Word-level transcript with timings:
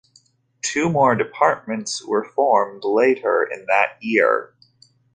Two 0.63 0.89
more 0.89 1.13
departments 1.13 2.03
were 2.03 2.23
formed 2.23 2.83
later 2.83 3.43
in 3.43 3.67
that 3.67 3.97
year. 3.99 4.55